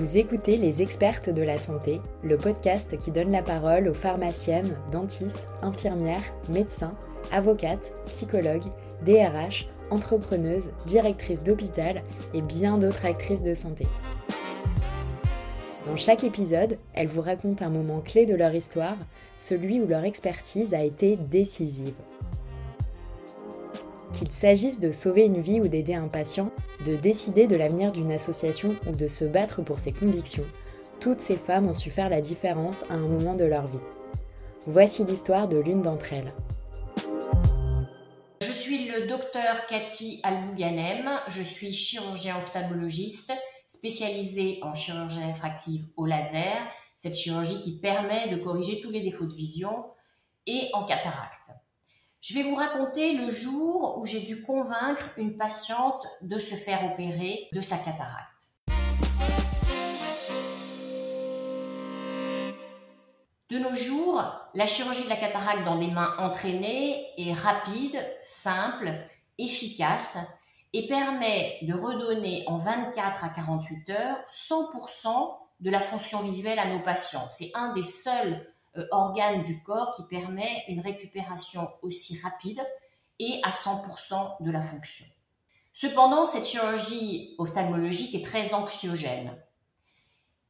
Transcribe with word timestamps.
Vous 0.00 0.16
écoutez 0.16 0.56
Les 0.56 0.80
Expertes 0.80 1.28
de 1.28 1.42
la 1.42 1.58
Santé, 1.58 2.00
le 2.24 2.38
podcast 2.38 2.96
qui 2.96 3.10
donne 3.10 3.30
la 3.30 3.42
parole 3.42 3.86
aux 3.86 3.92
pharmaciennes, 3.92 4.78
dentistes, 4.90 5.46
infirmières, 5.60 6.22
médecins, 6.48 6.94
avocates, 7.30 7.92
psychologues, 8.06 8.72
DRH, 9.04 9.68
entrepreneuses, 9.90 10.70
directrices 10.86 11.42
d'hôpital 11.42 12.02
et 12.32 12.40
bien 12.40 12.78
d'autres 12.78 13.04
actrices 13.04 13.42
de 13.42 13.54
santé. 13.54 13.86
Dans 15.84 15.96
chaque 15.96 16.24
épisode, 16.24 16.78
elles 16.94 17.06
vous 17.06 17.20
racontent 17.20 17.62
un 17.62 17.68
moment 17.68 18.00
clé 18.00 18.24
de 18.24 18.34
leur 18.34 18.54
histoire, 18.54 18.96
celui 19.36 19.82
où 19.82 19.86
leur 19.86 20.04
expertise 20.04 20.72
a 20.72 20.82
été 20.82 21.18
décisive. 21.18 21.96
Qu'il 24.12 24.32
s'agisse 24.32 24.80
de 24.80 24.92
sauver 24.92 25.24
une 25.24 25.40
vie 25.40 25.60
ou 25.60 25.68
d'aider 25.68 25.94
un 25.94 26.08
patient, 26.08 26.50
de 26.86 26.96
décider 26.96 27.46
de 27.46 27.56
l'avenir 27.56 27.92
d'une 27.92 28.12
association 28.12 28.74
ou 28.86 28.92
de 28.92 29.08
se 29.08 29.24
battre 29.24 29.62
pour 29.62 29.78
ses 29.78 29.92
convictions, 29.92 30.46
toutes 31.00 31.20
ces 31.20 31.36
femmes 31.36 31.68
ont 31.68 31.74
su 31.74 31.90
faire 31.90 32.10
la 32.10 32.20
différence 32.20 32.84
à 32.90 32.94
un 32.94 33.06
moment 33.06 33.34
de 33.34 33.44
leur 33.44 33.66
vie. 33.66 33.78
Voici 34.66 35.04
l'histoire 35.04 35.48
de 35.48 35.58
l'une 35.58 35.82
d'entre 35.82 36.12
elles. 36.12 36.32
Je 38.42 38.52
suis 38.52 38.88
le 38.88 39.06
docteur 39.06 39.66
Cathy 39.68 40.20
Albouganem, 40.22 41.08
je 41.28 41.42
suis 41.42 41.72
chirurgien 41.72 42.36
ophtalmologiste 42.36 43.32
spécialisé 43.70 44.58
en 44.62 44.74
chirurgie 44.74 45.22
réfractive 45.22 45.86
au 45.96 46.04
laser, 46.04 46.58
cette 46.98 47.14
chirurgie 47.14 47.62
qui 47.62 47.78
permet 47.78 48.28
de 48.28 48.42
corriger 48.42 48.80
tous 48.82 48.90
les 48.90 49.00
défauts 49.00 49.26
de 49.26 49.32
vision, 49.32 49.86
et 50.46 50.68
en 50.72 50.84
cataracte. 50.84 51.52
Je 52.22 52.34
vais 52.34 52.42
vous 52.42 52.54
raconter 52.54 53.14
le 53.14 53.30
jour 53.30 53.96
où 53.96 54.04
j'ai 54.04 54.20
dû 54.20 54.42
convaincre 54.42 55.08
une 55.16 55.38
patiente 55.38 56.06
de 56.20 56.38
se 56.38 56.54
faire 56.54 56.92
opérer 56.92 57.48
de 57.54 57.62
sa 57.62 57.78
cataracte. 57.78 58.58
De 63.48 63.58
nos 63.58 63.74
jours, 63.74 64.22
la 64.52 64.66
chirurgie 64.66 65.04
de 65.04 65.08
la 65.08 65.16
cataracte 65.16 65.64
dans 65.64 65.78
des 65.78 65.90
mains 65.90 66.14
entraînées 66.18 67.02
est 67.16 67.32
rapide, 67.32 67.98
simple, 68.22 68.92
efficace 69.38 70.18
et 70.74 70.86
permet 70.88 71.56
de 71.62 71.72
redonner 71.72 72.44
en 72.48 72.58
24 72.58 73.24
à 73.24 73.30
48 73.30 73.90
heures 73.90 74.18
100% 74.28 75.38
de 75.60 75.70
la 75.70 75.80
fonction 75.80 76.20
visuelle 76.20 76.58
à 76.58 76.66
nos 76.66 76.80
patients. 76.80 77.26
C'est 77.30 77.50
un 77.54 77.72
des 77.72 77.82
seuls 77.82 78.46
organe 78.90 79.42
du 79.42 79.62
corps 79.62 79.94
qui 79.96 80.02
permet 80.04 80.64
une 80.68 80.80
récupération 80.80 81.68
aussi 81.82 82.20
rapide 82.20 82.60
et 83.18 83.40
à 83.42 83.50
100% 83.50 84.42
de 84.42 84.50
la 84.50 84.62
fonction. 84.62 85.06
Cependant, 85.72 86.26
cette 86.26 86.46
chirurgie 86.46 87.34
ophtalmologique 87.38 88.14
est 88.14 88.24
très 88.24 88.54
anxiogène. 88.54 89.36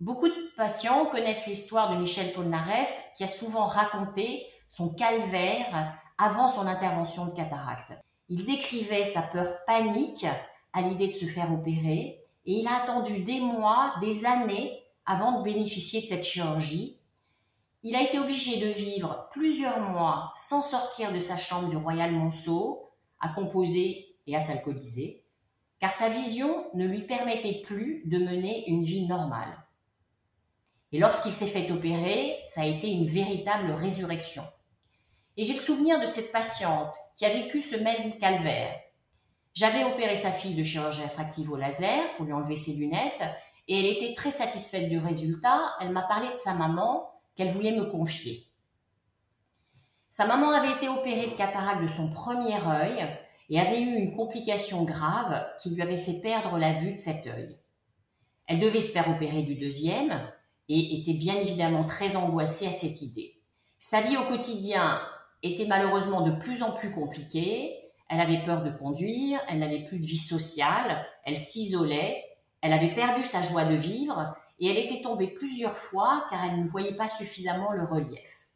Beaucoup 0.00 0.28
de 0.28 0.54
patients 0.56 1.06
connaissent 1.06 1.46
l'histoire 1.46 1.90
de 1.90 1.98
Michel 1.98 2.32
Polnareff 2.32 2.92
qui 3.16 3.24
a 3.24 3.28
souvent 3.28 3.66
raconté 3.66 4.46
son 4.68 4.94
calvaire 4.94 5.96
avant 6.18 6.48
son 6.48 6.66
intervention 6.66 7.26
de 7.26 7.34
cataracte. 7.34 7.94
Il 8.28 8.44
décrivait 8.44 9.04
sa 9.04 9.22
peur 9.22 9.46
panique 9.66 10.26
à 10.72 10.82
l'idée 10.82 11.08
de 11.08 11.12
se 11.12 11.24
faire 11.24 11.52
opérer 11.52 12.20
et 12.44 12.60
il 12.60 12.66
a 12.66 12.82
attendu 12.82 13.22
des 13.22 13.40
mois, 13.40 13.94
des 14.00 14.26
années 14.26 14.82
avant 15.06 15.38
de 15.38 15.44
bénéficier 15.44 16.02
de 16.02 16.06
cette 16.06 16.24
chirurgie 16.24 17.00
il 17.88 17.94
a 17.94 18.02
été 18.02 18.18
obligé 18.18 18.58
de 18.58 18.66
vivre 18.66 19.28
plusieurs 19.30 19.78
mois 19.78 20.32
sans 20.34 20.60
sortir 20.60 21.12
de 21.12 21.20
sa 21.20 21.36
chambre 21.36 21.68
du 21.68 21.76
Royal 21.76 22.10
Monceau, 22.10 22.90
à 23.20 23.28
composer 23.28 24.08
et 24.26 24.34
à 24.34 24.40
s'alcooliser, 24.40 25.22
car 25.78 25.92
sa 25.92 26.08
vision 26.08 26.66
ne 26.74 26.84
lui 26.84 27.06
permettait 27.06 27.62
plus 27.64 28.02
de 28.06 28.18
mener 28.18 28.68
une 28.68 28.82
vie 28.82 29.06
normale. 29.06 29.56
Et 30.90 30.98
lorsqu'il 30.98 31.30
s'est 31.30 31.46
fait 31.46 31.70
opérer, 31.70 32.36
ça 32.44 32.62
a 32.62 32.66
été 32.66 32.90
une 32.90 33.06
véritable 33.06 33.70
résurrection. 33.70 34.42
Et 35.36 35.44
j'ai 35.44 35.52
le 35.52 35.60
souvenir 35.60 36.00
de 36.00 36.06
cette 36.06 36.32
patiente 36.32 36.92
qui 37.16 37.24
a 37.24 37.32
vécu 37.32 37.60
ce 37.60 37.76
même 37.76 38.18
calvaire. 38.18 38.74
J'avais 39.54 39.84
opéré 39.84 40.16
sa 40.16 40.32
fille 40.32 40.56
de 40.56 40.64
chirurgie 40.64 41.02
réfractive 41.02 41.52
au 41.52 41.56
laser 41.56 42.16
pour 42.16 42.26
lui 42.26 42.32
enlever 42.32 42.56
ses 42.56 42.72
lunettes 42.72 43.22
et 43.68 43.78
elle 43.78 43.86
était 43.86 44.14
très 44.14 44.32
satisfaite 44.32 44.88
du 44.88 44.98
résultat. 44.98 45.72
Elle 45.80 45.92
m'a 45.92 46.02
parlé 46.02 46.28
de 46.30 46.36
sa 46.36 46.54
maman 46.54 47.12
qu'elle 47.36 47.50
voulait 47.50 47.76
me 47.76 47.90
confier. 47.90 48.46
Sa 50.10 50.26
maman 50.26 50.50
avait 50.50 50.72
été 50.72 50.88
opérée 50.88 51.26
de 51.26 51.36
cataracte 51.36 51.82
de 51.82 51.88
son 51.88 52.10
premier 52.10 52.56
œil 52.66 53.04
et 53.50 53.60
avait 53.60 53.80
eu 53.80 53.96
une 53.96 54.16
complication 54.16 54.84
grave 54.84 55.46
qui 55.60 55.70
lui 55.70 55.82
avait 55.82 55.98
fait 55.98 56.20
perdre 56.20 56.58
la 56.58 56.72
vue 56.72 56.94
de 56.94 56.98
cet 56.98 57.26
œil. 57.26 57.58
Elle 58.46 58.60
devait 58.60 58.80
se 58.80 58.92
faire 58.92 59.10
opérer 59.10 59.42
du 59.42 59.56
deuxième 59.56 60.12
et 60.68 61.00
était 61.00 61.18
bien 61.18 61.36
évidemment 61.36 61.84
très 61.84 62.16
angoissée 62.16 62.66
à 62.66 62.72
cette 62.72 63.02
idée. 63.02 63.40
Sa 63.78 64.00
vie 64.00 64.16
au 64.16 64.24
quotidien 64.24 65.00
était 65.42 65.66
malheureusement 65.66 66.22
de 66.22 66.32
plus 66.32 66.62
en 66.62 66.72
plus 66.72 66.92
compliquée. 66.92 67.76
Elle 68.08 68.20
avait 68.20 68.44
peur 68.44 68.62
de 68.62 68.70
conduire, 68.70 69.40
elle 69.48 69.58
n'avait 69.58 69.84
plus 69.84 69.98
de 69.98 70.04
vie 70.04 70.18
sociale, 70.18 71.04
elle 71.24 71.36
s'isolait, 71.36 72.24
elle 72.62 72.72
avait 72.72 72.94
perdu 72.94 73.24
sa 73.24 73.42
joie 73.42 73.64
de 73.64 73.74
vivre 73.74 74.34
et 74.58 74.68
elle 74.68 74.78
était 74.78 75.02
tombée 75.02 75.28
plusieurs 75.28 75.76
fois 75.76 76.26
car 76.30 76.44
elle 76.44 76.62
ne 76.62 76.66
voyait 76.66 76.96
pas 76.96 77.08
suffisamment 77.08 77.72
le 77.72 77.84
relief. 77.84 78.48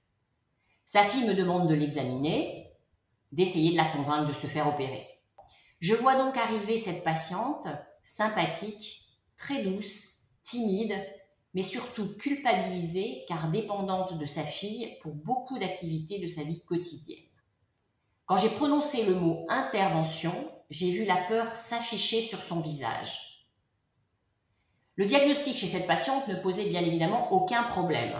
Sa 0.86 1.04
fille 1.04 1.26
me 1.26 1.34
demande 1.34 1.68
de 1.68 1.74
l'examiner, 1.74 2.72
d'essayer 3.32 3.72
de 3.72 3.76
la 3.76 3.92
convaincre 3.92 4.28
de 4.28 4.34
se 4.34 4.46
faire 4.46 4.68
opérer. 4.68 5.06
Je 5.80 5.94
vois 5.94 6.16
donc 6.16 6.36
arriver 6.36 6.78
cette 6.78 7.04
patiente, 7.04 7.68
sympathique, 8.02 9.06
très 9.36 9.62
douce, 9.62 10.22
timide, 10.42 10.94
mais 11.54 11.62
surtout 11.62 12.14
culpabilisée 12.16 13.24
car 13.28 13.50
dépendante 13.50 14.18
de 14.18 14.26
sa 14.26 14.42
fille 14.42 14.96
pour 15.02 15.14
beaucoup 15.14 15.58
d'activités 15.58 16.18
de 16.18 16.28
sa 16.28 16.42
vie 16.42 16.62
quotidienne. 16.64 17.24
Quand 18.26 18.36
j'ai 18.36 18.48
prononcé 18.48 19.04
le 19.06 19.14
mot 19.14 19.46
intervention, 19.48 20.32
j'ai 20.70 20.90
vu 20.92 21.04
la 21.04 21.16
peur 21.28 21.56
s'afficher 21.56 22.20
sur 22.20 22.38
son 22.38 22.60
visage. 22.60 23.29
Le 25.00 25.06
diagnostic 25.06 25.56
chez 25.56 25.66
cette 25.66 25.86
patiente 25.86 26.28
ne 26.28 26.34
posait 26.34 26.68
bien 26.68 26.82
évidemment 26.82 27.32
aucun 27.32 27.62
problème. 27.62 28.12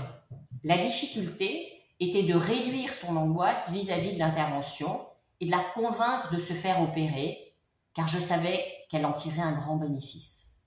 La 0.64 0.78
difficulté 0.78 1.70
était 2.00 2.22
de 2.22 2.32
réduire 2.32 2.94
son 2.94 3.18
angoisse 3.18 3.70
vis-à-vis 3.70 4.14
de 4.14 4.18
l'intervention 4.18 5.06
et 5.40 5.44
de 5.44 5.50
la 5.50 5.62
convaincre 5.74 6.32
de 6.32 6.38
se 6.38 6.54
faire 6.54 6.80
opérer, 6.80 7.54
car 7.92 8.08
je 8.08 8.16
savais 8.16 8.64
qu'elle 8.88 9.04
en 9.04 9.12
tirait 9.12 9.42
un 9.42 9.58
grand 9.58 9.76
bénéfice. 9.76 10.62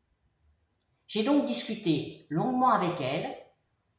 J'ai 1.08 1.24
donc 1.24 1.46
discuté 1.46 2.28
longuement 2.30 2.70
avec 2.70 3.02
elle, 3.02 3.36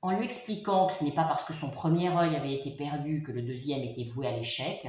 en 0.00 0.12
lui 0.12 0.25
expliquant 0.25 0.86
que 0.86 0.92
ce 0.92 1.02
n'est 1.02 1.10
pas 1.10 1.25
parce 1.25 1.42
que 1.42 1.52
son 1.52 1.72
premier 1.72 2.16
œil 2.16 2.36
avait 2.36 2.54
été 2.54 2.70
perdu 2.70 3.25
que 3.25 3.32
le 3.32 3.42
deuxième 3.42 3.82
était 3.82 4.04
voué 4.04 4.28
à 4.28 4.36
l'échec, 4.36 4.86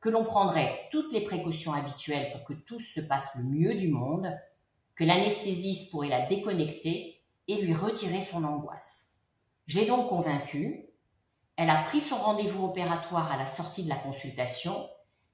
que 0.00 0.10
l'on 0.10 0.24
prendrait 0.24 0.86
toutes 0.92 1.12
les 1.12 1.22
précautions 1.22 1.72
habituelles 1.72 2.30
pour 2.30 2.44
que 2.44 2.52
tout 2.52 2.78
se 2.78 3.00
passe 3.00 3.34
le 3.34 3.50
mieux 3.50 3.74
du 3.74 3.88
monde, 3.88 4.32
l'anesthésiste 5.04 5.90
pourrait 5.90 6.08
la 6.08 6.26
déconnecter 6.26 7.22
et 7.48 7.62
lui 7.62 7.74
retirer 7.74 8.20
son 8.20 8.44
angoisse. 8.44 9.22
Je 9.66 9.78
l'ai 9.78 9.86
donc 9.86 10.08
convaincue. 10.08 10.86
Elle 11.56 11.70
a 11.70 11.82
pris 11.82 12.00
son 12.00 12.16
rendez-vous 12.16 12.64
opératoire 12.64 13.30
à 13.30 13.36
la 13.36 13.46
sortie 13.46 13.84
de 13.84 13.88
la 13.88 13.96
consultation, 13.96 14.88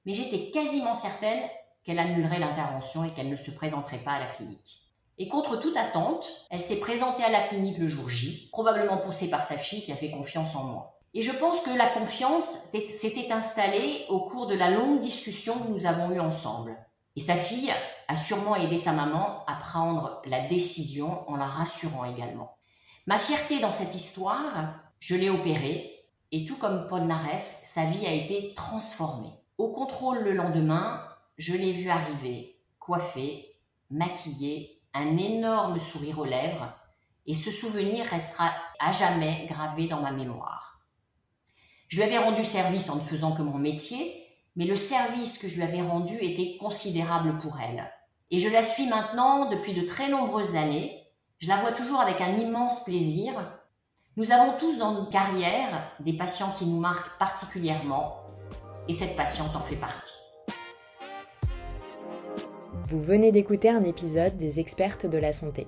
mais 0.05 0.13
j'étais 0.13 0.51
quasiment 0.51 0.95
certaine 0.95 1.43
qu'elle 1.83 1.99
annulerait 1.99 2.39
l'intervention 2.39 3.03
et 3.03 3.11
qu'elle 3.13 3.29
ne 3.29 3.35
se 3.35 3.51
présenterait 3.51 4.03
pas 4.03 4.13
à 4.13 4.19
la 4.19 4.27
clinique. 4.27 4.89
Et 5.17 5.27
contre 5.27 5.57
toute 5.57 5.75
attente, 5.75 6.29
elle 6.49 6.61
s'est 6.61 6.79
présentée 6.79 7.23
à 7.23 7.29
la 7.29 7.41
clinique 7.41 7.77
le 7.77 7.89
jour 7.89 8.09
J, 8.09 8.49
probablement 8.51 8.97
poussée 8.97 9.29
par 9.29 9.43
sa 9.43 9.57
fille 9.57 9.83
qui 9.83 9.91
a 9.91 9.97
fait 9.97 10.11
confiance 10.11 10.55
en 10.55 10.63
moi. 10.63 10.99
Et 11.13 11.21
je 11.21 11.31
pense 11.31 11.61
que 11.61 11.75
la 11.75 11.87
confiance 11.87 12.69
s'était 12.71 13.31
installée 13.31 14.05
au 14.09 14.21
cours 14.21 14.47
de 14.47 14.55
la 14.55 14.69
longue 14.69 14.99
discussion 14.99 15.59
que 15.59 15.67
nous 15.69 15.85
avons 15.85 16.11
eue 16.11 16.19
ensemble. 16.19 16.77
Et 17.15 17.19
sa 17.19 17.35
fille 17.35 17.73
a 18.07 18.15
sûrement 18.15 18.55
aidé 18.55 18.77
sa 18.77 18.93
maman 18.93 19.43
à 19.47 19.55
prendre 19.55 20.21
la 20.25 20.47
décision 20.47 21.29
en 21.29 21.35
la 21.35 21.47
rassurant 21.47 22.05
également. 22.05 22.57
Ma 23.07 23.19
fierté 23.19 23.59
dans 23.59 23.71
cette 23.71 23.95
histoire, 23.95 24.73
je 24.99 25.15
l'ai 25.15 25.29
opérée 25.29 26.05
et 26.31 26.45
tout 26.45 26.57
comme 26.57 26.87
Polnareff, 26.87 27.59
sa 27.63 27.85
vie 27.85 28.05
a 28.05 28.13
été 28.13 28.53
transformée. 28.53 29.33
Au 29.57 29.69
contrôle 29.69 30.19
le 30.19 30.33
lendemain, 30.33 31.03
je 31.37 31.55
l'ai 31.55 31.73
vu 31.73 31.89
arriver, 31.89 32.59
coiffée, 32.77 33.55
maquillée, 33.89 34.81
un 34.93 35.17
énorme 35.17 35.79
sourire 35.79 36.19
aux 36.19 36.25
lèvres 36.25 36.73
et 37.25 37.33
ce 37.33 37.51
souvenir 37.51 38.05
restera 38.05 38.51
à 38.79 38.91
jamais 38.91 39.47
gravé 39.49 39.87
dans 39.87 40.01
ma 40.01 40.11
mémoire. 40.11 40.81
Je 41.87 41.97
lui 41.97 42.03
avais 42.03 42.19
rendu 42.19 42.43
service 42.43 42.89
en 42.89 42.95
ne 42.95 43.01
faisant 43.01 43.33
que 43.33 43.41
mon 43.41 43.57
métier 43.57 44.28
mais 44.59 44.65
le 44.65 44.75
service 44.75 45.37
que 45.37 45.47
je 45.47 45.55
lui 45.55 45.63
avais 45.63 45.81
rendu 45.81 46.17
était 46.19 46.57
considérable 46.57 47.37
pour 47.37 47.57
elle. 47.61 47.89
Et 48.29 48.39
je 48.39 48.49
la 48.49 48.61
suis 48.61 48.87
maintenant 48.87 49.49
depuis 49.49 49.73
de 49.73 49.87
très 49.87 50.09
nombreuses 50.09 50.57
années. 50.57 51.07
Je 51.37 51.47
la 51.47 51.61
vois 51.61 51.71
toujours 51.71 52.01
avec 52.01 52.19
un 52.19 52.35
immense 52.35 52.83
plaisir. 52.83 53.31
Nous 54.17 54.33
avons 54.33 54.57
tous 54.59 54.77
dans 54.77 54.91
nos 54.91 55.09
carrières 55.09 55.93
des 56.01 56.11
patients 56.11 56.53
qui 56.59 56.65
nous 56.65 56.77
marquent 56.77 57.17
particulièrement, 57.17 58.17
et 58.89 58.93
cette 58.93 59.15
patiente 59.15 59.55
en 59.55 59.61
fait 59.61 59.77
partie. 59.77 60.17
Vous 62.83 62.99
venez 62.99 63.31
d'écouter 63.31 63.69
un 63.69 63.85
épisode 63.85 64.35
des 64.35 64.59
expertes 64.59 65.05
de 65.05 65.19
la 65.19 65.31
santé. 65.31 65.67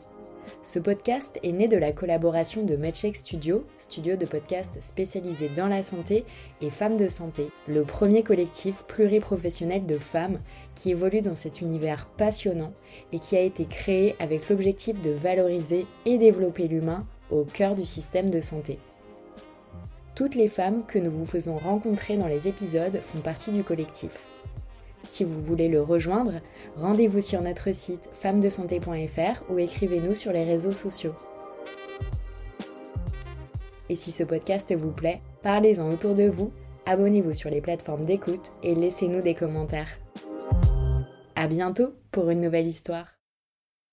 Ce 0.63 0.78
podcast 0.78 1.40
est 1.42 1.54
né 1.54 1.68
de 1.68 1.78
la 1.78 1.92
collaboration 1.92 2.63
de 2.63 2.75
MedCheck 2.75 3.16
Studio, 3.16 3.66
studio 3.80 4.16
de 4.16 4.28
podcast 4.28 4.78
spécialisé 4.80 5.50
dans 5.58 5.68
la 5.68 5.81
santé, 5.81 6.24
et 6.62 6.69
Femmes 6.69 6.98
de 6.98 7.08
Santé, 7.08 7.50
le 7.68 7.81
premier 7.81 8.22
collectif 8.22 8.84
pluriprofessionnel 8.84 9.88
de 9.88 9.98
femmes 9.98 10.40
qui 10.75 10.92
évolue 10.92 11.22
dans 11.22 11.34
cet 11.34 11.62
univers 11.62 12.06
passionnant 12.06 12.74
et 13.12 13.18
qui 13.18 13.36
a 13.36 13.42
été 13.42 13.66
créé 13.66 14.16
avec 14.19 14.50
l'objectif 14.50 15.02
de 15.02 15.10
valoriser 15.10 15.88
et 16.06 16.19
développer 16.19 16.68
l'humain 16.68 17.08
au 17.31 17.44
cœur 17.44 17.74
du 17.74 17.86
système 17.86 18.30
de 18.30 18.40
santé. 18.40 18.78
Toutes 20.13 20.36
les 20.36 20.48
femmes 20.48 20.86
que 20.86 21.00
nous 21.00 21.12
vous 21.12 21.25
faisons 21.25 21.58
rencontrer 21.58 22.18
dans 22.18 22.28
les 22.28 22.48
épisodes 22.48 23.02
font 23.02 23.22
partie 23.22 23.52
du 23.52 23.63
collectif. 23.63 24.28
Si 25.03 25.24
vous 25.24 25.42
voulez 25.42 25.68
le 25.68 25.81
rejoindre, 25.81 26.33
rendez-vous 26.75 27.21
sur 27.21 27.42
notre 27.42 27.74
site 27.74 28.09
femmesdesanté.fr 28.13 29.44
ou 29.50 29.59
écrivez-nous 29.59 30.15
sur 30.15 30.31
les 30.31 30.44
réseaux 30.44 30.74
sociaux. 30.74 31.15
Et 33.89 33.95
si 33.95 34.12
ce 34.12 34.24
podcast 34.24 34.74
vous 34.74 34.92
plaît, 34.92 35.21
parlez-en 35.42 35.92
autour 35.92 36.15
de 36.15 36.30
vous, 36.30 36.51
abonnez-vous 36.86 37.33
sur 37.33 37.50
les 37.50 37.62
plateformes 37.62 38.06
d'écoute 38.06 38.53
et 38.63 38.75
laissez-nous 38.75 39.21
des 39.21 39.33
commentaires. 39.33 40.00
À 41.36 41.48
bientôt 41.48 41.94
pour 42.12 42.30
une 42.30 42.42
nouvelle 42.42 42.68
histoire. 42.68 43.21